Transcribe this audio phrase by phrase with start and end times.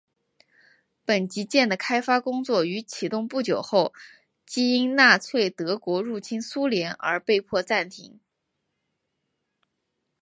[1.05, 3.93] 本级舰的开发工作于启动不久后
[4.47, 8.19] 即因纳粹德国入侵苏联而被迫暂停。